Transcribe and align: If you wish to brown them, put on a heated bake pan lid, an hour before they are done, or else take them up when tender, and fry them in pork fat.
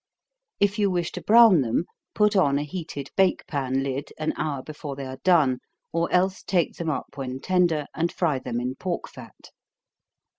If 0.59 0.79
you 0.79 0.89
wish 0.89 1.11
to 1.11 1.21
brown 1.21 1.61
them, 1.61 1.85
put 2.15 2.35
on 2.35 2.57
a 2.57 2.63
heated 2.63 3.11
bake 3.15 3.45
pan 3.45 3.83
lid, 3.83 4.11
an 4.17 4.33
hour 4.35 4.63
before 4.63 4.95
they 4.95 5.05
are 5.05 5.19
done, 5.23 5.59
or 5.93 6.11
else 6.11 6.41
take 6.41 6.73
them 6.77 6.89
up 6.89 7.09
when 7.19 7.39
tender, 7.39 7.85
and 7.93 8.11
fry 8.11 8.39
them 8.39 8.59
in 8.59 8.73
pork 8.73 9.07
fat. 9.07 9.51